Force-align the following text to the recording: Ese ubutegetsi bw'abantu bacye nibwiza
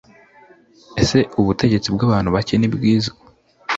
Ese 1.01 1.17
ubutegetsi 1.39 1.87
bw'abantu 1.95 2.29
bacye 2.35 2.55
nibwiza 2.57 3.11